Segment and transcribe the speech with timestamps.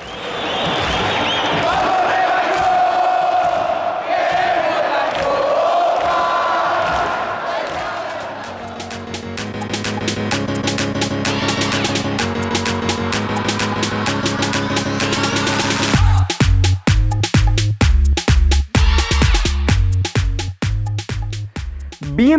[0.00, 0.81] 何?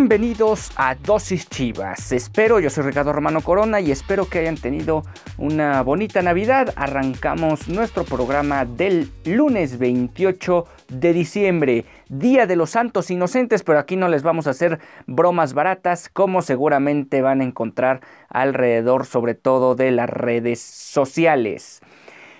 [0.03, 2.11] Bienvenidos a Dosis Chivas.
[2.11, 5.05] Espero, yo soy Ricardo Romano Corona y espero que hayan tenido
[5.37, 6.73] una bonita Navidad.
[6.75, 13.95] Arrancamos nuestro programa del lunes 28 de diciembre, Día de los Santos Inocentes, pero aquí
[13.95, 19.73] no les vamos a hacer bromas baratas como seguramente van a encontrar alrededor sobre todo
[19.73, 21.79] de las redes sociales.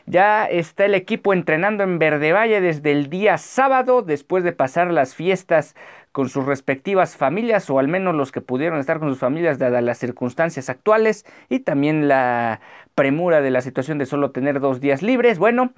[0.06, 4.92] Ya está el equipo entrenando en Verde Valle desde el día sábado, después de pasar
[4.92, 5.76] las fiestas
[6.12, 9.82] con sus respectivas familias, o al menos los que pudieron estar con sus familias dadas
[9.82, 12.60] las circunstancias actuales, y también la
[12.96, 15.40] premura de la situación de solo tener dos días libres.
[15.40, 15.72] Bueno,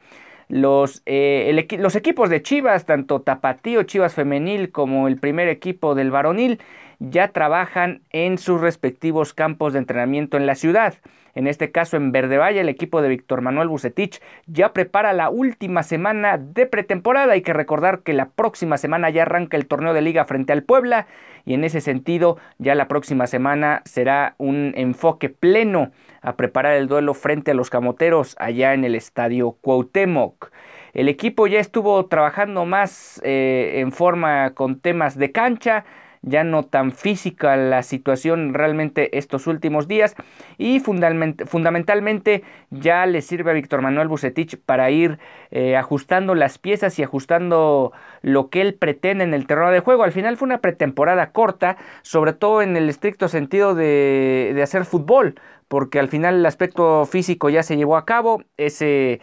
[0.49, 6.11] los, eh, los equipos de Chivas, tanto Tapatío, Chivas Femenil, como el primer equipo del
[6.11, 6.59] Varonil,
[6.99, 10.95] ya trabajan en sus respectivos campos de entrenamiento en la ciudad.
[11.35, 15.29] En este caso, en Verde Valle, el equipo de Víctor Manuel Bucetich ya prepara la
[15.29, 17.33] última semana de pretemporada.
[17.33, 20.63] Hay que recordar que la próxima semana ya arranca el torneo de liga frente al
[20.63, 21.07] Puebla
[21.45, 26.87] y en ese sentido ya la próxima semana será un enfoque pleno a preparar el
[26.87, 30.51] duelo frente a los camoteros allá en el estadio Cuauhtémoc.
[30.93, 35.83] El equipo ya estuvo trabajando más eh, en forma con temas de cancha,
[36.25, 40.15] ya no tan física la situación realmente estos últimos días
[40.57, 45.19] y fundamentalmente ya le sirve a Víctor Manuel Bucetich para ir
[45.51, 50.03] eh, ajustando las piezas y ajustando lo que él pretende en el terreno de juego.
[50.03, 54.85] Al final fue una pretemporada corta, sobre todo en el estricto sentido de, de hacer
[54.85, 55.35] fútbol,
[55.67, 59.21] porque al final el aspecto físico ya se llevó a cabo, ese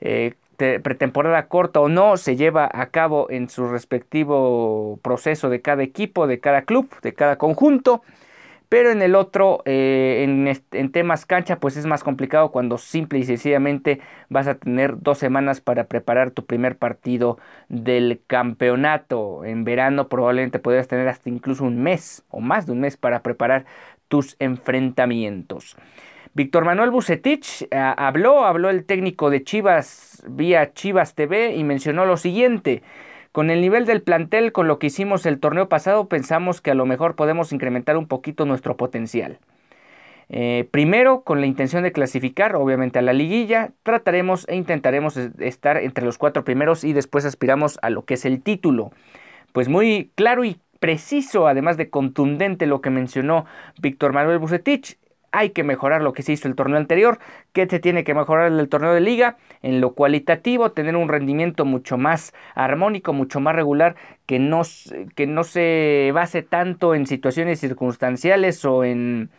[0.00, 0.34] eh,
[0.82, 6.26] pretemporada corta o no se lleva a cabo en su respectivo proceso de cada equipo,
[6.26, 8.02] de cada club, de cada conjunto.
[8.68, 10.24] Pero en el otro, eh,
[10.72, 15.18] en, temas cancha, pues es más complicado cuando simple y sencillamente vas a tener dos
[15.18, 17.38] semanas para preparar tu primer partido
[17.68, 19.44] del campeonato.
[19.44, 23.22] En verano probablemente podrías tener hasta incluso un mes o más de un mes para
[23.22, 23.64] preparar
[24.08, 25.76] tus enfrentamientos.
[26.34, 32.06] Víctor Manuel Bucetich eh, habló, habló el técnico de Chivas vía Chivas TV y mencionó
[32.06, 32.82] lo siguiente.
[33.30, 36.74] Con el nivel del plantel, con lo que hicimos el torneo pasado, pensamos que a
[36.74, 39.38] lo mejor podemos incrementar un poquito nuestro potencial.
[40.28, 45.76] Eh, primero, con la intención de clasificar, obviamente, a la liguilla, trataremos e intentaremos estar
[45.76, 48.90] entre los cuatro primeros y después aspiramos a lo que es el título.
[49.52, 53.46] Pues muy claro y preciso, además de contundente lo que mencionó
[53.80, 54.98] Víctor Manuel Bucetich
[55.34, 57.18] hay que mejorar lo que se hizo el torneo anterior,
[57.52, 61.64] que se tiene que mejorar el torneo de liga, en lo cualitativo, tener un rendimiento
[61.64, 63.96] mucho más armónico, mucho más regular,
[64.26, 64.62] que no,
[65.16, 69.30] que no se base tanto en situaciones circunstanciales o en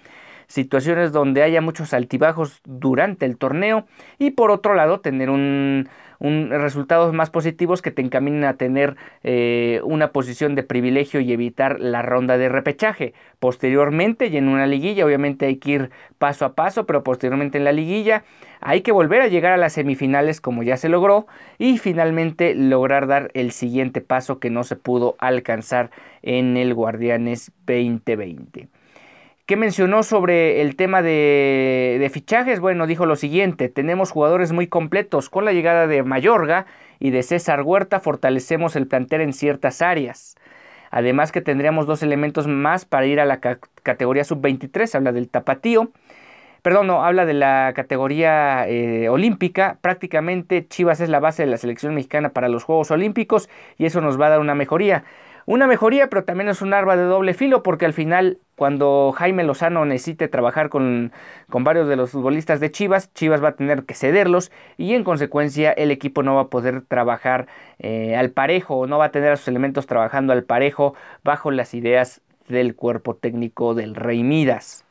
[0.47, 3.85] situaciones donde haya muchos altibajos durante el torneo
[4.17, 5.89] y por otro lado tener un
[6.19, 11.79] resultados más positivos que te encaminen a tener eh, una posición de privilegio y evitar
[11.79, 13.13] la ronda de repechaje.
[13.39, 17.63] Posteriormente y en una liguilla, obviamente hay que ir paso a paso, pero posteriormente en
[17.63, 18.23] la liguilla
[18.61, 23.07] hay que volver a llegar a las semifinales como ya se logró y finalmente lograr
[23.07, 25.91] dar el siguiente paso que no se pudo alcanzar
[26.21, 28.69] en el Guardianes 2020.
[29.45, 32.59] ¿Qué mencionó sobre el tema de, fichajes?
[32.59, 35.29] Bueno, dijo lo siguiente, tenemos jugadores muy completos.
[35.29, 36.65] Con la llegada de Mayorga
[36.99, 40.35] y de César Huerta fortalecemos el plantel en ciertas áreas.
[40.89, 45.91] Además que tendríamos dos elementos más para ir a la categoría sub-23, habla del tapatío.
[46.63, 49.77] Perdón, no, habla de la categoría eh, olímpica.
[49.81, 53.47] Prácticamente Chivas es la base de la selección mexicana para los Juegos Olímpicos
[53.77, 55.03] y eso nos va a dar una mejoría
[55.45, 59.43] una mejoría, pero también es un arma de doble filo porque al final cuando Jaime
[59.43, 61.11] Lozano necesite trabajar con,
[61.47, 65.71] varios de los futbolistas de Chivas, Chivas va a tener que cederlos y en consecuencia
[65.71, 67.47] el equipo no va a poder trabajar
[67.79, 71.73] eh, al parejo, no va a tener a sus elementos trabajando al parejo bajo las
[71.73, 74.85] ideas del cuerpo técnico del Rey Midas.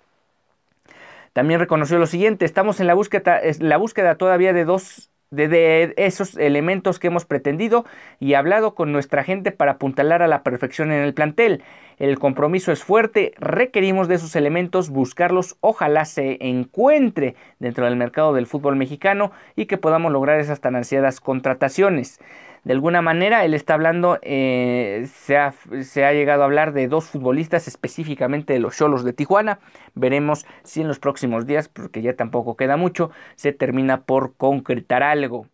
[1.32, 6.36] También reconoció lo siguiente, estamos en la búsqueda, la búsqueda todavía de dos de, esos
[6.36, 7.84] elementos que hemos pretendido
[8.20, 11.62] y hablado con nuestra gente para apuntalar a la perfección en el plantel.
[11.98, 18.32] El compromiso es fuerte, requerimos de esos elementos, buscarlos, ojalá se encuentre dentro del mercado
[18.32, 22.20] del fútbol mexicano y que podamos lograr esas tan ansiadas contrataciones.
[22.64, 25.52] De alguna manera, él está hablando, eh, se, ha,
[25.82, 29.58] se, ha, llegado a hablar de dos futbolistas, específicamente de los Cholos de Tijuana.
[29.94, 35.02] Veremos si en los próximos días, porque ya tampoco queda mucho, se termina por concretar
[35.02, 35.46] algo.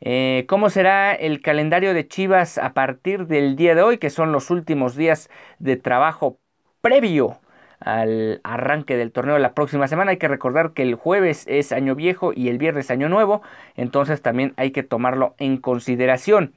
[0.00, 4.32] Eh, ¿Cómo será el calendario de Chivas a partir del día de hoy, que son
[4.32, 5.28] los últimos días
[5.58, 6.38] de trabajo
[6.80, 7.40] previo
[7.80, 10.12] al arranque del torneo la próxima semana.
[10.12, 13.42] Hay que recordar que el jueves es año viejo y el viernes año nuevo,
[13.76, 16.54] entonces también hay que tomarlo en consideración.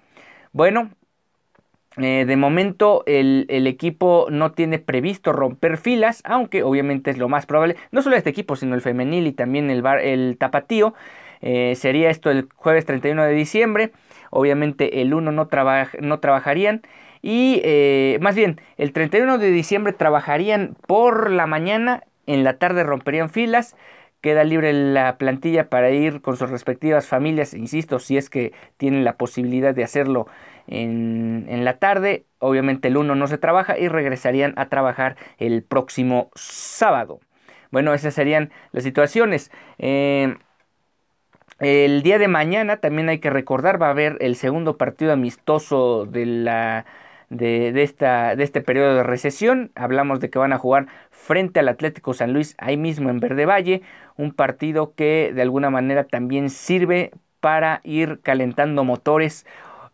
[0.51, 0.91] Bueno,
[1.97, 7.45] eh, de momento el, equipo no tiene previsto romper filas, aunque obviamente es lo más
[7.45, 10.93] probable, no solo este equipo, sino el femenil y también el, bar, el tapatío.
[11.41, 13.91] Eh, sería esto el jueves 31 de diciembre.
[14.29, 15.49] Obviamente el 1 no,
[15.99, 16.81] no trabajarían.
[17.21, 22.83] Y eh, más bien, el 31 de diciembre trabajarían por la mañana, en la tarde
[22.83, 23.75] romperían filas,
[24.21, 29.03] queda libre la plantilla para ir con sus respectivas familias, insisto, si es que tienen
[29.03, 30.27] la posibilidad de hacerlo
[30.67, 36.31] en, la tarde, obviamente el 1 no se trabaja y regresarían a trabajar el próximo
[36.35, 37.19] sábado.
[37.71, 39.51] Bueno, esas serían las situaciones.
[39.79, 40.35] Eh,
[41.61, 46.05] el día de mañana también hay que recordar, va a haber el segundo partido amistoso
[46.05, 46.85] de la
[47.29, 49.71] de, esta, de este periodo de recesión.
[49.75, 53.45] Hablamos de que van a jugar frente al Atlético San Luis ahí mismo en Verde
[53.45, 53.83] Valle,
[54.17, 59.45] un partido que de alguna manera también sirve para ir calentando motores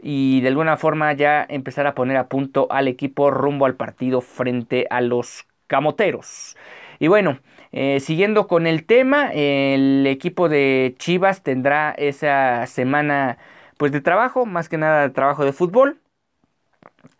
[0.01, 4.21] y de alguna forma ya empezar a poner a punto al equipo rumbo al partido
[4.21, 6.55] frente a los Camoteros.
[6.97, 7.39] Y bueno,
[7.71, 13.37] eh, siguiendo con el tema, el equipo de Chivas tendrá esa semana
[13.77, 15.99] pues de trabajo, más que nada trabajo de fútbol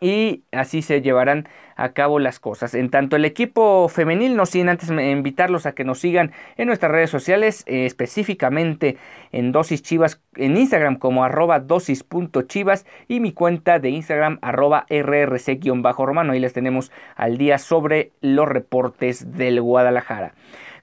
[0.00, 2.74] y así se llevarán a cabo las cosas.
[2.74, 6.90] En tanto el equipo femenil, no sin antes invitarlos a que nos sigan en nuestras
[6.90, 8.98] redes sociales, eh, específicamente
[9.30, 16.32] en Dosis Chivas, en Instagram como arroba dosis.chivas y mi cuenta de Instagram arroba rrc-romano.
[16.32, 20.34] Ahí les tenemos al día sobre los reportes del Guadalajara.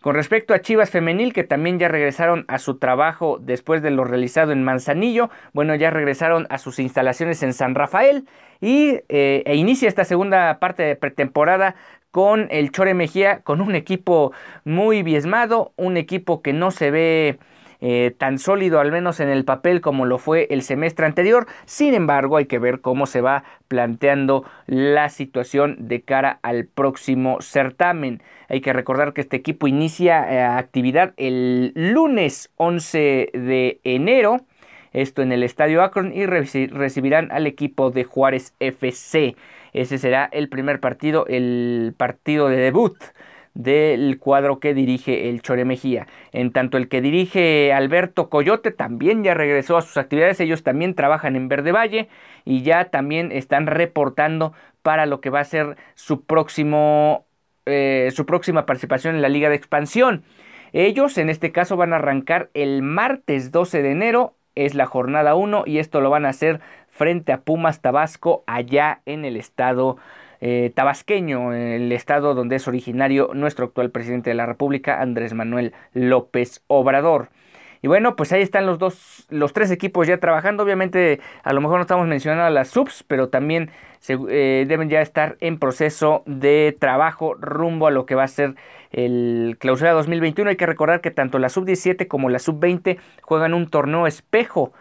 [0.05, 4.03] Con respecto a Chivas Femenil, que también ya regresaron a su trabajo después de lo
[4.03, 8.27] realizado en Manzanillo, bueno, ya regresaron a sus instalaciones en San Rafael
[8.61, 11.73] y eh, e inicia esta segunda parte de pretemporada
[12.11, 14.31] con el Chore Mejía, con un equipo
[14.63, 17.39] muy biesmado, un equipo que no se ve
[17.81, 21.47] eh, tan sólido, al menos en el papel, como lo fue el semestre anterior.
[21.65, 27.41] Sin embargo, hay que ver cómo se va planteando la situación de cara al próximo
[27.41, 28.21] certamen.
[28.49, 34.41] Hay que recordar que este equipo inicia eh, actividad el lunes 11 de enero.
[34.93, 39.35] Esto en el Estadio Akron y recibirán al equipo de Juárez FC.
[39.73, 42.95] Ese será el primer partido, el partido de debut
[43.55, 46.07] del cuadro que dirige el Chore Mejía.
[46.31, 50.93] En tanto el que dirige Alberto Coyote también ya regresó a sus actividades, ellos también
[50.93, 52.09] trabajan en Verde Valle
[52.43, 54.53] y ya también están reportando
[54.83, 57.25] para lo que va a ser su próximo
[57.65, 60.23] eh, su próxima participación en la Liga de Expansión.
[60.73, 65.33] Ellos en este caso van a arrancar el martes 12 de enero, es la jornada
[65.33, 66.59] 1 y esto lo van a hacer
[66.89, 69.97] frente a Pumas Tabasco allá en el estado
[70.47, 75.73] eh, tabasqueño, el estado donde es originario nuestro actual presidente de la República, Andrés Manuel
[75.93, 77.29] López Obrador.
[77.81, 80.61] Y bueno, pues ahí están los dos, los tres equipos ya trabajando.
[80.61, 83.71] Obviamente, a lo mejor no estamos mencionando a las subs, pero también
[84.07, 88.53] eh, deben ya estar en proceso de trabajo rumbo a lo que va a ser
[88.91, 90.51] el clausura 2021.
[90.51, 94.05] Hay que recordar que tanto la sub 17 como la sub 20 juegan un torneo
[94.05, 94.73] espejo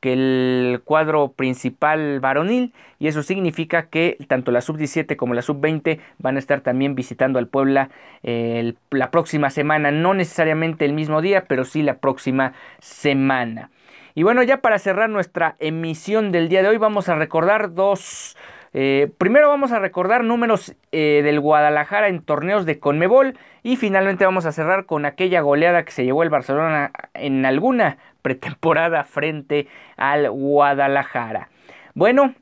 [0.00, 6.00] que el cuadro principal varonil y eso significa que tanto la sub-17 como la sub-20
[6.18, 7.90] van a estar también visitando al Puebla
[8.22, 13.70] la próxima semana, no necesariamente el mismo día, pero sí la próxima semana.
[14.14, 18.36] Y bueno, ya para cerrar nuestra emisión del día de hoy vamos a recordar dos...
[18.76, 24.24] Eh, primero vamos a recordar números eh, del Guadalajara en torneos de Conmebol y finalmente
[24.24, 29.68] vamos a cerrar con aquella goleada que se llevó el Barcelona en alguna pretemporada frente
[29.96, 31.50] al Guadalajara.
[31.94, 32.34] Bueno,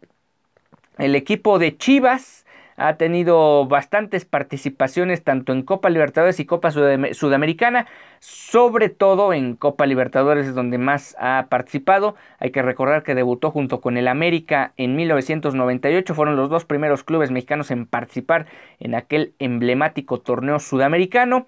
[0.96, 7.86] el equipo de Chivas ha tenido bastantes participaciones tanto en Copa Libertadores y Copa Sudamericana,
[8.20, 12.14] sobre todo en Copa Libertadores es donde más ha participado.
[12.38, 17.04] Hay que recordar que debutó junto con el América en 1998, fueron los dos primeros
[17.04, 18.46] clubes mexicanos en participar
[18.80, 21.46] en aquel emblemático torneo sudamericano.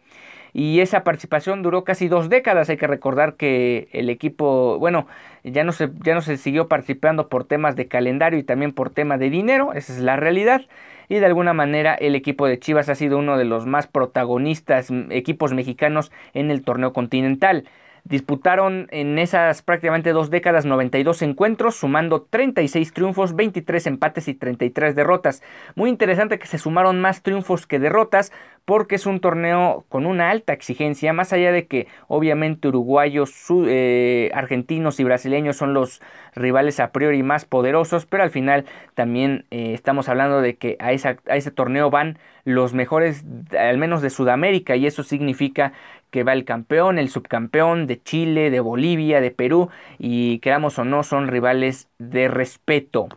[0.56, 2.70] y esa participación duró casi dos décadas.
[2.70, 5.08] Hay que recordar que el equipo, bueno,
[5.42, 8.90] ya no se, ya no se siguió participando por temas de calendario y también por
[8.90, 10.62] tema de dinero, esa es la realidad.
[11.08, 14.88] Y de alguna manera el equipo de Chivas ha sido uno de los más protagonistas
[15.10, 17.64] equipos mexicanos en el torneo continental.
[18.04, 24.94] Disputaron en esas prácticamente dos décadas 92 encuentros, sumando 36 triunfos, 23 empates y 33
[24.94, 25.42] derrotas.
[25.74, 28.30] Muy interesante que se sumaron más triunfos que derrotas
[28.66, 33.32] porque es un torneo con una alta exigencia, más allá de que obviamente uruguayos,
[33.66, 36.00] eh, argentinos y brasileños son los
[36.34, 40.88] rivales a priori más poderosos, pero al final también eh, estamos hablando de que a,
[40.88, 43.24] a ese torneo van los mejores,
[43.58, 45.72] al menos de Sudamérica, y eso significa
[46.14, 50.84] que va el campeón, el subcampeón de Chile, de Bolivia, de Perú y queramos o
[50.84, 53.08] no son rivales de respeto.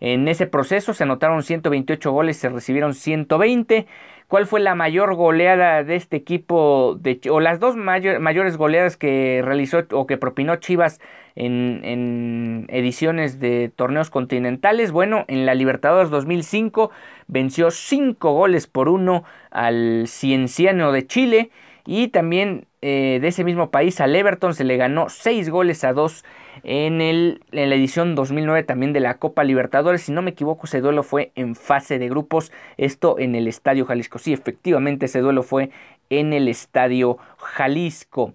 [0.00, 3.86] En ese proceso se anotaron 128 goles, se recibieron 120.
[4.26, 6.98] ¿Cuál fue la mayor goleada de este equipo?
[7.30, 11.00] O las dos mayores goleadas que realizó o que propinó Chivas
[11.36, 14.90] en, ediciones de torneos continentales?
[14.90, 16.90] Bueno, en la Libertadores 2005
[17.28, 21.50] venció 5 goles por 1 al Cienciano de Chile.
[21.92, 25.92] Y también eh, de ese mismo país al Everton se le ganó 6 goles a
[25.92, 26.24] 2
[26.62, 30.02] en, el, en la edición 2009 también de la Copa Libertadores.
[30.02, 32.52] Si no me equivoco, ese duelo fue en fase de grupos.
[32.76, 34.20] Esto en el Estadio Jalisco.
[34.20, 35.70] Sí, efectivamente ese duelo fue
[36.10, 38.34] en el Estadio Jalisco.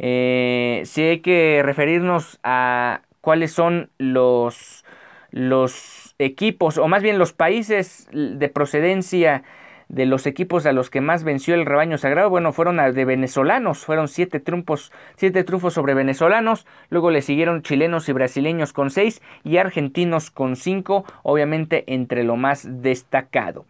[0.00, 4.84] Eh, si hay que referirnos a cuáles son los,
[5.30, 9.44] los equipos, o más bien los países de procedencia
[9.88, 13.84] de los equipos a los que más venció el rebaño sagrado, bueno, fueron de venezolanos,
[13.84, 19.22] fueron siete triunfos, siete triunfos sobre venezolanos, luego le siguieron chilenos y brasileños con seis
[19.44, 23.64] y argentinos con cinco, obviamente entre lo más destacado.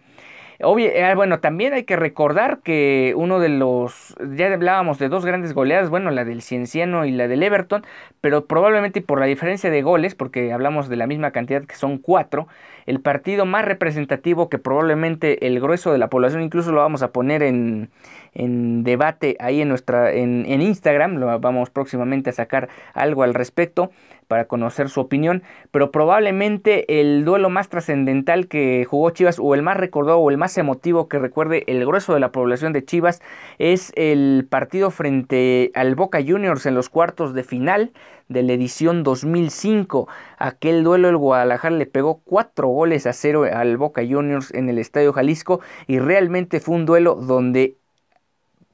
[0.58, 5.52] Eh, bueno, también hay que recordar que uno de los, ya hablábamos de dos grandes
[5.52, 7.84] goleadas, bueno, la del Cienciano y la del Everton,
[8.20, 11.98] pero probablemente por la diferencia de goles, porque hablamos de la misma cantidad que son
[11.98, 12.48] cuatro,
[12.86, 17.12] el partido más representativo que probablemente el grueso de la población, incluso lo vamos a
[17.12, 17.90] poner en,
[18.32, 23.34] en debate ahí en nuestra en, en Instagram, lo vamos próximamente a sacar algo al
[23.34, 23.90] respecto
[24.28, 29.62] para conocer su opinión, pero probablemente el duelo más trascendental que jugó Chivas o el
[29.62, 33.22] más recordado o el más emotivo que recuerde el grueso de la población de Chivas
[33.58, 37.92] es el partido frente al Boca Juniors en los cuartos de final
[38.28, 40.08] de la edición 2005.
[40.38, 44.78] Aquel duelo el Guadalajara le pegó cuatro goles a cero al Boca Juniors en el
[44.78, 47.76] Estadio Jalisco y realmente fue un duelo donde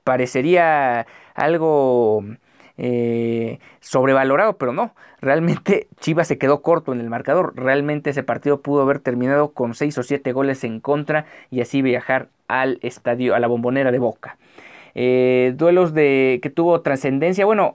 [0.05, 2.25] parecería algo
[2.79, 8.61] eh, sobrevalorado, pero no, realmente Chivas se quedó corto en el marcador, realmente ese partido
[8.61, 13.35] pudo haber terminado con 6 o 7 goles en contra y así viajar al estadio,
[13.35, 14.37] a la bombonera de Boca.
[14.95, 17.47] Eh, duelos de que tuvo trascendencia.
[17.47, 17.75] Bueno,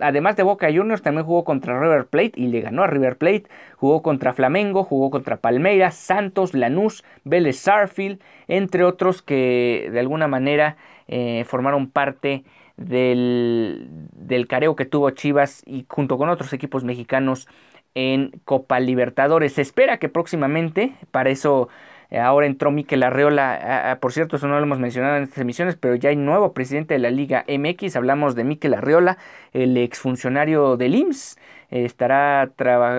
[0.00, 3.44] además de Boca Juniors, también jugó contra River Plate y le ganó a River Plate.
[3.76, 10.28] Jugó contra Flamengo, jugó contra Palmeiras, Santos, Lanús, Vélez Sarfield, entre otros que de alguna
[10.28, 10.76] manera
[11.08, 12.44] eh, formaron parte
[12.76, 17.48] del, del careo que tuvo Chivas y junto con otros equipos mexicanos
[17.94, 19.54] en Copa Libertadores.
[19.54, 21.68] Se espera que próximamente, para eso
[22.10, 25.76] eh, ahora entró Miquel Arreola, por cierto, eso no lo hemos mencionado en estas emisiones,
[25.76, 29.18] pero ya hay nuevo presidente de la Liga MX, hablamos de Miquel Arreola,
[29.52, 31.38] el exfuncionario del IMSS,
[31.70, 32.50] eh, estará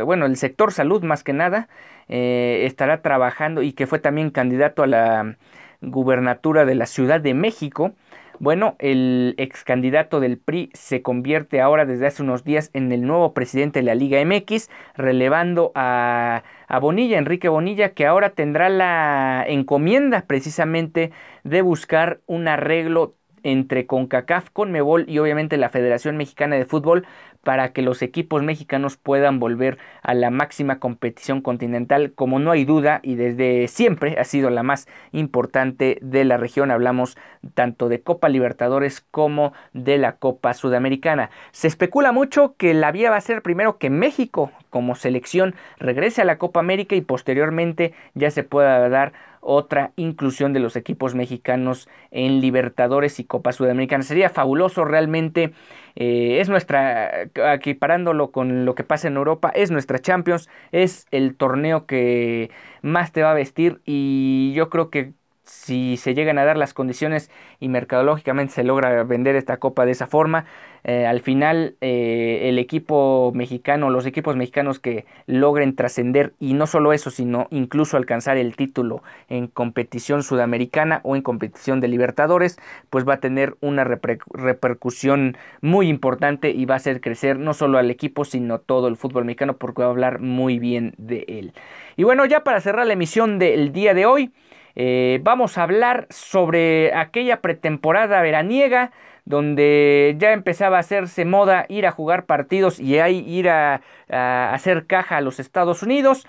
[0.03, 1.69] bueno, el sector salud más que nada,
[2.07, 5.37] eh, estará trabajando y que fue también candidato a la
[5.81, 7.93] gubernatura de la Ciudad de México.
[8.39, 13.01] Bueno, el ex candidato del PRI se convierte ahora desde hace unos días en el
[13.01, 18.69] nuevo presidente de la Liga MX, relevando a, a Bonilla, Enrique Bonilla, que ahora tendrá
[18.69, 21.11] la encomienda precisamente
[21.43, 27.05] de buscar un arreglo entre CONCACAF, CONMEBOL y obviamente la Federación Mexicana de Fútbol
[27.43, 32.65] para que los equipos mexicanos puedan volver a la máxima competición continental, como no hay
[32.65, 36.71] duda y desde siempre ha sido la más importante de la región.
[36.71, 37.17] Hablamos
[37.53, 41.29] tanto de Copa Libertadores como de la Copa Sudamericana.
[41.51, 46.23] Se especula mucho que la vía va a ser primero que México como selección regrese
[46.23, 49.13] a la Copa América y posteriormente ya se pueda dar
[49.45, 54.03] otra inclusión de los equipos mexicanos en Libertadores y Copa Sudamericana.
[54.03, 55.53] Sería fabuloso realmente.
[55.95, 57.23] Eh, es nuestra,
[57.53, 63.11] equiparándolo con lo que pasa en Europa, es nuestra Champions, es el torneo que más
[63.11, 65.13] te va a vestir y yo creo que
[65.45, 69.91] si se llegan a dar las condiciones y mercadológicamente se logra vender esta copa de
[69.91, 70.45] esa forma,
[70.83, 76.67] eh, al final eh, el equipo mexicano, los equipos mexicanos que logren trascender y no
[76.67, 82.57] solo eso, sino incluso alcanzar el título en competición sudamericana o en competición de Libertadores,
[82.89, 87.77] pues va a tener una repercusión muy importante y va a hacer crecer no solo
[87.77, 91.53] al equipo, sino todo el fútbol mexicano porque va a hablar muy bien de él.
[91.95, 94.31] Y bueno, ya para cerrar la emisión del día de hoy,
[94.75, 98.91] eh, vamos a hablar sobre aquella pretemporada veraniega
[99.25, 105.17] donde ya empezaba a hacerse moda ir a jugar partidos y ir a, hacer caja
[105.17, 106.27] a los Estados Unidos.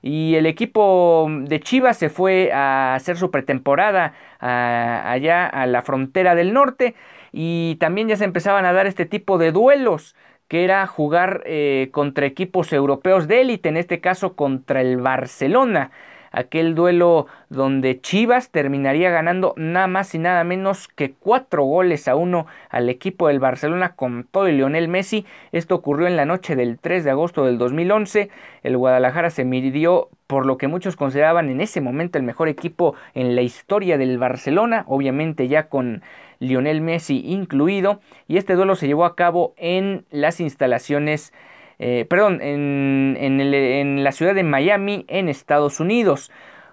[0.00, 6.34] Y el equipo de Chivas se fue a hacer su pretemporada allá a la frontera
[6.34, 6.94] del norte.
[7.32, 11.90] Y también ya se empezaban a dar este tipo de duelos que era jugar eh,
[11.92, 15.90] contra equipos europeos de élite, en este caso contra el Barcelona
[16.32, 22.16] aquel duelo donde Chivas terminaría ganando nada más y nada menos que cuatro goles a
[22.16, 25.24] uno al equipo del Barcelona con todo el Lionel Messi.
[25.52, 28.30] Esto ocurrió en la noche del 3 de agosto del 2011.
[28.62, 32.94] El Guadalajara se midió por lo que muchos consideraban en ese momento el mejor equipo
[33.14, 36.02] en la historia del Barcelona, obviamente ya con
[36.38, 41.32] Lionel Messi incluido, y este duelo se llevó a cabo en las instalaciones
[41.78, 46.30] eh, perdón, en, en la ciudad de Miami, en Estados Unidos.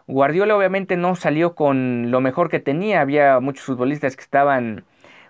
[0.08, 4.86] Guardiola obviamente no salió con lo mejor que tenía, había muchos futbolistas que estaban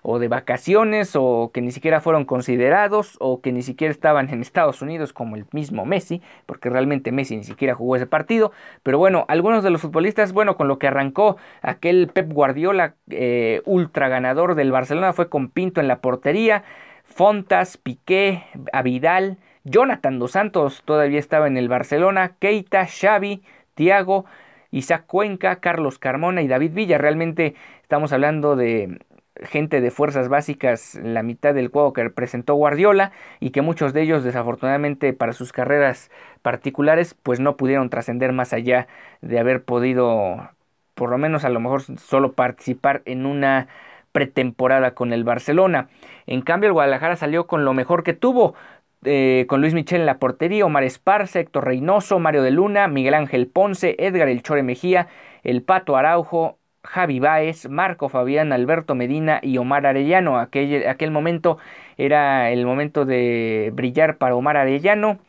[0.07, 4.41] o de vacaciones o que ni siquiera fueron considerados o que ni siquiera estaban en
[4.41, 8.51] Estados Unidos como el mismo Messi, porque realmente Messi ni siquiera jugó ese partido.
[8.83, 13.63] Pero bueno, algunos de los futbolistas, bueno, con lo que arrancó aquel Pep Guardiola eh,
[13.65, 16.63] ultra ganador del Barcelona fue con Pinto en la portería,
[17.03, 23.41] Fontas, Piqué, Avidal, Jonathan Dos Santos todavía estaba en el Barcelona, Keita, Xavi,
[23.73, 24.25] Thiago,
[24.69, 26.99] Isaac Cuenca, Carlos Carmona y David Villa.
[26.99, 28.99] Realmente estamos hablando de
[29.41, 34.03] gente de fuerzas básicas, la mitad del juego que representó Guardiola y que muchos de
[34.03, 36.11] ellos desafortunadamente para sus carreras
[36.43, 38.87] particulares pues no pudieron trascender más allá
[39.21, 40.51] de haber podido
[40.93, 43.67] por lo menos a lo mejor solo participar en una
[44.15, 45.89] pretemporada con el Barcelona.
[46.25, 48.55] En cambio el Guadalajara salió con lo mejor que tuvo,
[49.03, 53.13] eh, con Luis Michel en la portería, Omar Esparza, Héctor Reynoso, Mario de Luna, Miguel
[53.13, 55.07] Ángel Ponce, Edgar El Chore Mejía,
[55.43, 60.39] El Pato Araujo, Javi Báez, Marco Fabián, Alberto Medina y Omar Arellano.
[60.39, 61.57] Aquel, aquel momento
[61.97, 65.19] era el momento de brillar para Omar Arellano.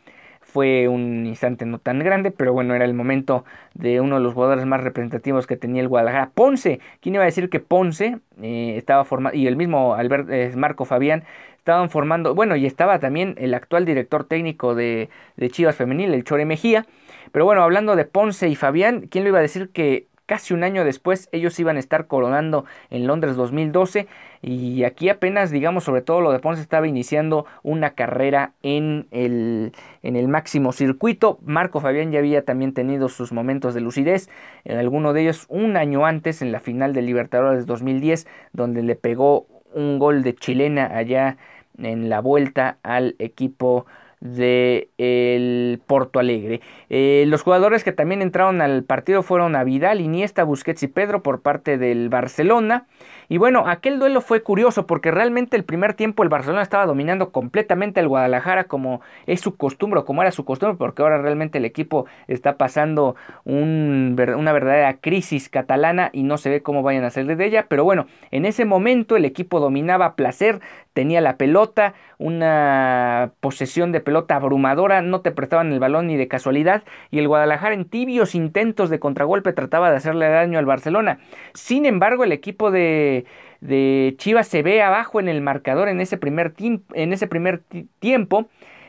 [0.41, 4.33] Fue un instante no tan grande, pero bueno, era el momento de uno de los
[4.33, 6.31] jugadores más representativos que tenía el Guadalajara.
[6.35, 9.37] Ponce, ¿quién iba a decir que Ponce eh, estaba formado?
[9.37, 11.25] Y el mismo eh, Marco Fabián
[11.67, 16.23] estaban formando, bueno, y estaba también el actual director técnico de, de Chivas Femenil, el
[16.23, 16.87] Chore Mejía.
[17.33, 20.63] Pero bueno, hablando de Ponce y Fabián, ¿quién le iba a decir que casi un
[20.63, 24.07] año después ellos iban a estar coronando en Londres 2012
[24.43, 29.73] y aquí apenas digamos sobre todo lo de Ponce estaba iniciando una carrera en el,
[30.03, 34.29] en el máximo circuito Marco Fabián ya había también tenido sus momentos de lucidez
[34.65, 38.97] en alguno de ellos un año antes en la final de Libertadores 2010 donde le
[38.97, 41.37] pegó un gol de chilena allá
[41.79, 43.87] en la vuelta al equipo
[44.21, 46.61] de Porto Alegre.
[46.89, 51.23] Eh, los jugadores que también entraron al partido fueron a Vidal, Iniesta, Busquets y Pedro
[51.23, 52.87] por parte del Barcelona.
[53.29, 57.31] Y bueno, aquel duelo fue curioso porque realmente el primer tiempo el Barcelona estaba dominando
[57.31, 61.59] completamente al Guadalajara como es su costumbre o como era su costumbre porque ahora realmente
[61.59, 67.11] el equipo está pasando una verdadera crisis catalana y no se ve cómo vayan a
[67.11, 67.67] salir de ella.
[67.69, 70.61] Pero bueno, en ese momento el equipo dominaba a placer,
[70.93, 76.29] tenía la pelota, una posesión de pelota abrumadora, no te prestaban el balón ni de
[76.29, 81.19] casualidad y el Guadalajara en tibios intentos de contragolpe trataba de hacerle daño al Barcelona.
[81.55, 83.16] Sin embargo, el equipo de,
[83.61, 87.63] de Chivas se ve abajo en el marcador en ese primer, en ese primer
[87.99, 88.49] tiempo.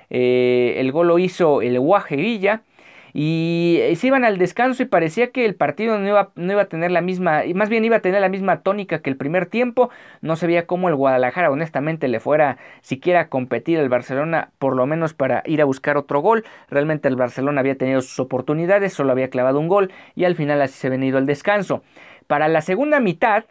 [0.10, 2.64] Eh, el gol lo hizo el Guaje Villa
[3.14, 6.62] y eh, se iban al descanso y parecía que el partido no iba, no iba,
[6.62, 9.48] a tener la misma, más bien iba a tener la misma tónica que el primer
[9.48, 9.90] tiempo.
[10.22, 14.76] No se veía cómo el Guadalajara honestamente le fuera siquiera a competir al Barcelona, por
[14.76, 16.46] lo menos para ir a buscar otro gol.
[16.70, 20.62] Realmente el Barcelona había tenido sus oportunidades, solo había clavado un gol y al final
[20.62, 21.82] así se ha venido al descanso.
[22.28, 23.46] Para la segunda mitad,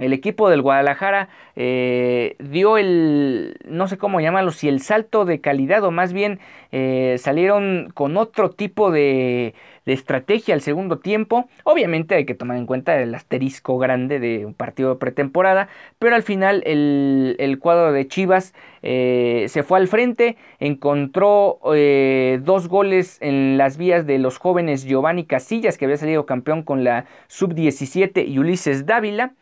[0.00, 5.40] el equipo del Guadalajara eh, dio el, no sé cómo llamarlo, si el salto de
[5.40, 6.40] calidad o más bien
[6.72, 11.48] eh, salieron con otro tipo de, de, estrategia al segundo tiempo.
[11.64, 16.16] Obviamente hay que tomar en cuenta el asterisco grande de un partido de pretemporada, pero
[16.16, 23.58] al final el, cuadro de Chivas eh, se fue al frente, encontró dos goles en
[23.58, 28.38] las vías de los jóvenes Giovanni Casillas, que había salido campeón con la sub-17, y
[28.38, 29.34] Ulises Dávila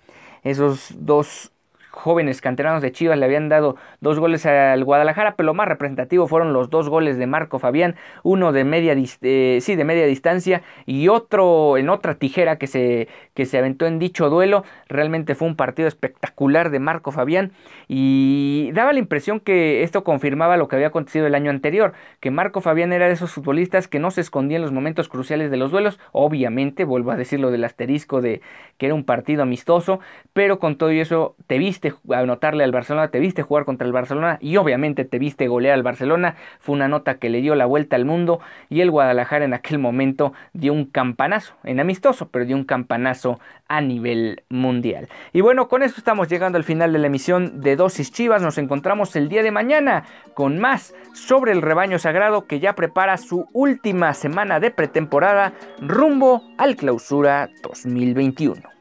[0.42, 1.52] esos dos
[1.98, 6.28] jóvenes canteranos de Chivas le habían dado dos goles al Guadalajara, pero lo más representativo
[6.28, 10.62] fueron los dos goles de Marco Fabián, uno de media, eh, sí, de media distancia
[10.86, 14.64] y otro en otra tijera que se, que se aventó en dicho duelo.
[14.88, 17.52] Realmente fue un partido espectacular de Marco Fabián
[17.88, 22.30] y daba la impresión que esto confirmaba lo que había acontecido el año anterior, que
[22.30, 25.56] Marco Fabián era de esos futbolistas que no se escondía en los momentos cruciales de
[25.56, 28.40] los duelos, obviamente, vuelvo a decirlo del asterisco de
[28.76, 30.00] que era un partido amistoso,
[30.32, 34.38] pero con todo eso te viste anotarle al Barcelona, te viste jugar contra el Barcelona
[34.40, 36.36] y obviamente te viste golear al Barcelona.
[36.60, 39.78] Fue una nota que le dio la vuelta al mundo y el Guadalajara en aquel
[39.78, 45.08] momento dio un campanazo, en amistoso, pero dio un campanazo a nivel mundial.
[45.32, 48.42] Y bueno, con esto estamos llegando al final de la emisión de Dosis Chivas.
[48.42, 53.16] Nos encontramos el día de mañana con más sobre el rebaño sagrado que ya prepara
[53.16, 58.77] su última semana de pretemporada rumbo al clausura 2021.